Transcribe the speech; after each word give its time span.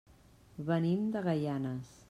Venim 0.69 1.05
de 1.17 1.23
Gaianes. 1.29 1.97